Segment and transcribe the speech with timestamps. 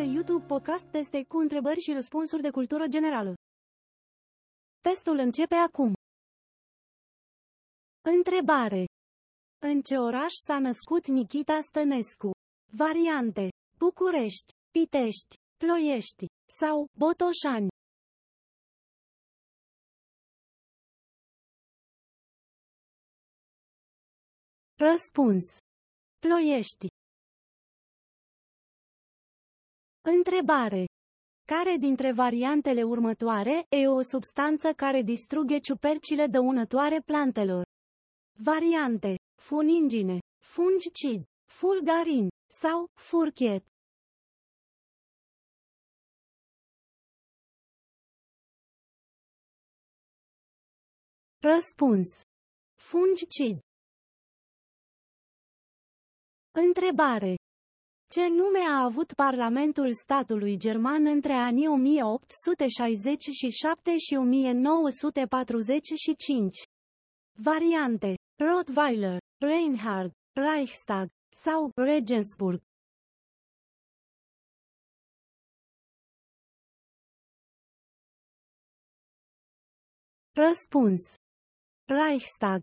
[0.00, 3.34] de YouTube podcast teste cu întrebări și răspunsuri de cultură generală.
[4.80, 5.92] Testul începe acum.
[8.16, 8.84] Întrebare.
[9.58, 12.30] În ce oraș s-a născut Nikita Stănescu?
[12.72, 13.48] Variante.
[13.78, 16.24] București, Pitești, Ploiești
[16.58, 17.68] sau Botoșani.
[24.78, 25.44] Răspuns.
[26.18, 26.89] Ploiești.
[30.16, 30.84] Întrebare.
[31.44, 37.64] Care dintre variantele următoare e o substanță care distruge ciupercile dăunătoare plantelor?
[38.32, 39.18] Variante.
[39.34, 42.28] Funingine, fungicid, fulgarin
[42.60, 43.64] sau furchet.
[51.38, 52.08] Răspuns.
[52.74, 53.58] Fungicid.
[56.50, 57.34] Întrebare.
[58.14, 66.56] Ce nume a avut Parlamentul statului german între anii 1867 și 1945?
[67.32, 68.14] Variante.
[68.38, 71.08] Rottweiler, Reinhard, Reichstag
[71.44, 72.62] sau Regensburg.
[80.32, 81.14] Răspuns.
[81.84, 82.62] Reichstag.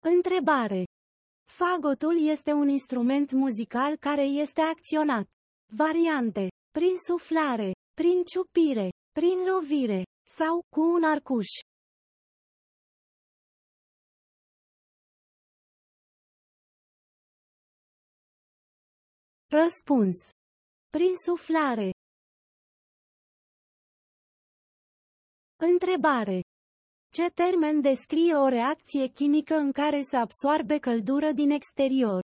[0.00, 0.84] Întrebare.
[1.44, 5.28] Fagotul este un instrument muzical care este acționat.
[5.76, 6.48] Variante.
[6.70, 10.02] Prin suflare, prin ciupire, prin lovire
[10.36, 11.48] sau cu un arcuș.
[19.48, 20.16] Răspuns.
[20.90, 21.90] Prin suflare.
[25.56, 26.40] Întrebare.
[27.16, 32.22] Ce termen descrie o reacție chimică în care se absoarbe căldură din exterior?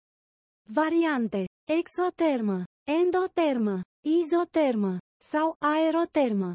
[0.72, 1.44] Variante.
[1.64, 4.98] Exotermă, endotermă, izotermă
[5.30, 6.52] sau aerotermă.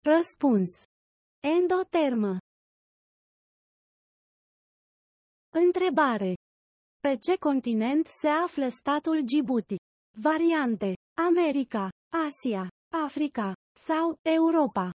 [0.00, 0.70] Răspuns.
[1.40, 2.38] Endotermă.
[5.50, 6.34] Întrebare.
[7.00, 9.76] Pe ce continent se află statul Djibouti?
[10.20, 10.94] Variante.
[11.16, 14.90] America, Asia, Africa sau Europa.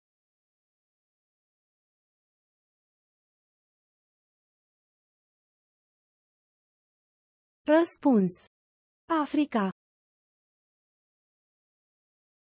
[7.67, 8.45] Răspuns.
[9.09, 9.71] Africa.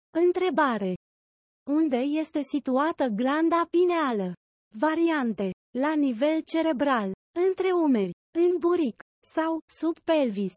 [0.10, 0.94] Întrebare.
[1.70, 4.34] Unde este situată glanda pineală?
[4.76, 5.52] Variante.
[5.78, 7.12] La nivel cerebral,
[7.48, 10.54] între umeri, în buric sau sub pelvis.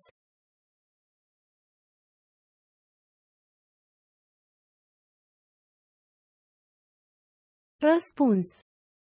[7.84, 8.46] Răspuns.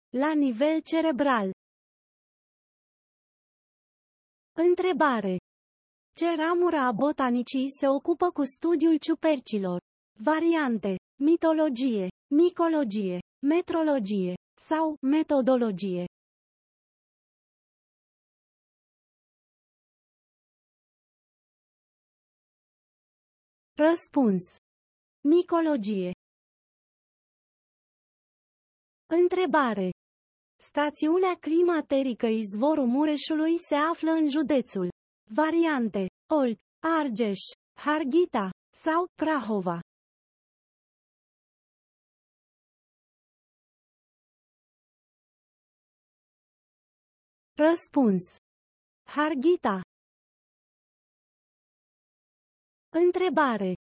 [0.10, 1.52] La nivel cerebral.
[4.54, 5.38] Întrebare.
[6.16, 9.82] Ce ramură a botanicii se ocupă cu studiul ciupercilor?
[10.20, 10.96] Variante.
[11.24, 16.06] Mitologie, micologie, metrologie sau metodologie.
[23.76, 24.56] Răspuns.
[25.22, 26.12] Micologie.
[29.08, 29.90] Întrebare.
[30.62, 34.90] Stațiunea climaterică Izvorul Mureșului se află în județul.
[35.32, 36.08] Variante.
[36.34, 36.60] Olt,
[37.00, 37.40] Argeș,
[37.80, 38.50] Harghita
[38.84, 39.80] sau Prahova.
[47.58, 48.24] Răspuns.
[49.04, 49.82] Harghita.
[52.90, 53.74] Întrebare.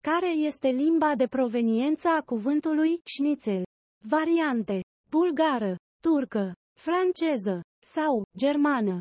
[0.00, 3.64] Care este limba de proveniență a cuvântului șnițel?
[4.04, 4.80] Variante.
[5.10, 9.00] Bulgară, turcă, franceză sau germană.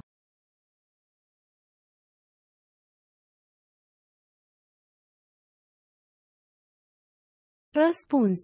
[7.74, 8.40] Răspuns.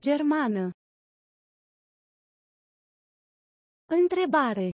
[0.00, 0.70] Germană.
[3.86, 4.70] Întrebare.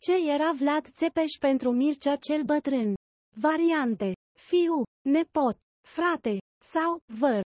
[0.00, 2.94] Ce era Vlad Țepeș pentru Mircea cel bătrân?
[3.36, 4.12] Variante.
[4.38, 5.56] Fiu, nepot,
[5.86, 6.38] frate
[6.72, 7.47] sau văr.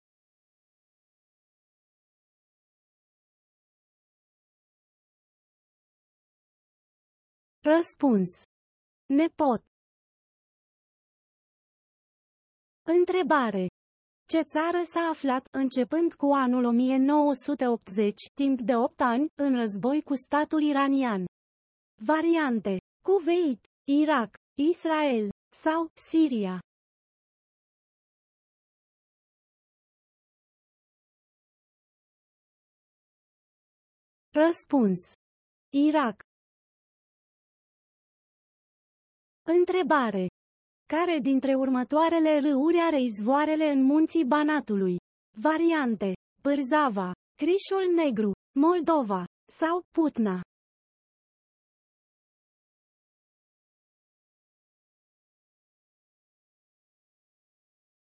[7.73, 8.29] Răspuns.
[9.05, 9.63] Nepot.
[12.83, 13.67] Întrebare.
[14.27, 20.15] Ce țară s-a aflat, începând cu anul 1980, timp de 8 ani, în război cu
[20.15, 21.25] statul iranian?
[22.01, 22.77] Variante.
[23.01, 24.35] Cuveit, Irak,
[24.71, 26.59] Israel sau Siria.
[34.31, 34.99] Răspuns.
[35.69, 36.23] Irak.
[39.47, 40.27] Întrebare.
[40.85, 44.97] Care dintre următoarele râuri are izvoarele în munții Banatului?
[45.41, 46.13] Variante.
[46.41, 49.25] Pârzava, Crișul Negru, Moldova
[49.59, 50.41] sau Putna.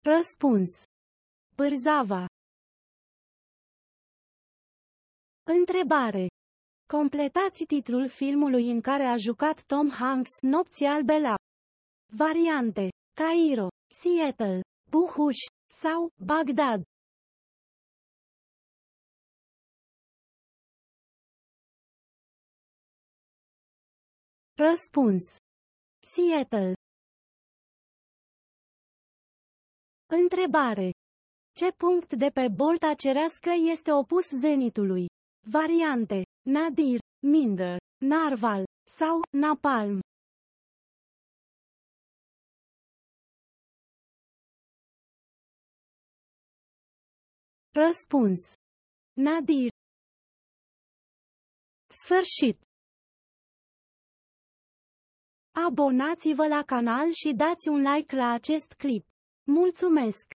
[0.05, 0.71] Răspuns.
[1.57, 2.27] Pârzava.
[5.43, 6.27] Întrebare.
[6.99, 11.35] Completați titlul filmului în care a jucat Tom Hanks Nopții albe la
[12.17, 12.89] Variante.
[13.21, 13.69] Cairo,
[14.01, 14.61] Seattle,
[14.91, 15.37] Buhuș
[15.83, 16.83] sau Bagdad.
[24.55, 25.23] Răspuns.
[26.15, 26.75] Seattle.
[30.07, 30.91] Întrebare.
[31.57, 35.12] Ce punct de pe bolta cerească este opus zenitului?
[35.51, 36.25] Variante.
[36.43, 40.01] Nadir, Minder, Narval sau Napalm.
[47.75, 48.41] Răspuns.
[49.13, 49.71] Nadir.
[51.89, 52.63] Sfârșit.
[55.67, 59.07] Abonați-vă la canal și dați un like la acest clip.
[59.45, 60.32] Mulțumesc!